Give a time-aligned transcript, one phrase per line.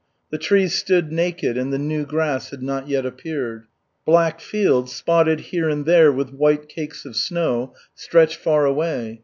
[0.31, 3.65] The trees stood naked and the new grass had not yet appeared.
[4.03, 9.19] Black fields, spotted here and there with white cakes of snow, stretched far away.